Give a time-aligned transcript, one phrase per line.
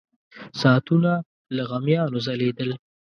[0.61, 1.11] ساعتونه
[1.55, 2.69] له غمیانو ځلېدل.